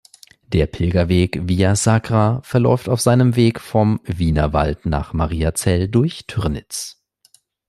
[0.47, 7.03] Der Pilgerweg Via Sacra verläuft auf seinem Weg vom Wienerwald nach Mariazell durch Türnitz.